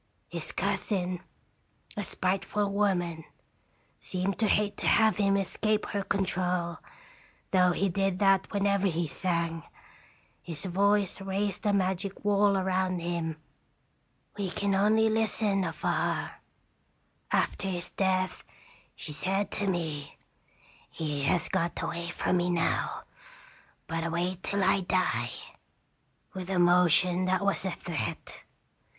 His 0.29 0.51
cousin, 0.51 1.21
a 1.95 2.03
spiteful 2.03 2.71
woman, 2.73 3.23
seemed 3.99 4.39
to 4.39 4.47
hate 4.47 4.75
to 4.77 4.87
have 4.87 5.17
him 5.17 5.37
escape 5.37 5.85
her 5.89 6.03
control, 6.03 6.79
though 7.51 7.71
he 7.71 7.87
did 7.87 8.17
that 8.17 8.51
whenever 8.51 8.87
he 8.87 9.05
sang. 9.05 9.61
His 10.41 10.65
voice 10.65 11.21
raised 11.21 11.67
a 11.67 11.71
magic 11.71 12.25
wall 12.25 12.57
around 12.57 12.97
him 12.99 13.37
we 14.39 14.49
could 14.49 14.73
only 14.73 15.07
listen 15.07 15.61
306 15.65 15.77
afar._ 15.77 16.17
After 17.37 17.67
his 17.67 17.91
death, 17.91 18.43
she 18.95 19.13
said 19.13 19.51
to 19.51 19.67
me, 19.67 20.17
'He 20.89 21.21
has 21.25 21.47
got 21.47 21.79
away 21.83 22.09
from 22.09 22.37
me 22.37 22.49
now' 22.49 23.03
but 23.85 24.11
wait 24.11 24.41
till 24.41 24.63
I 24.63 24.79
die! 24.81 25.29
1 26.31 26.31
with 26.33 26.49
a 26.49 26.57
motion 26.57 27.25
that 27.25 27.45
was 27.45 27.65
a 27.65 27.71
threat. 27.71 28.41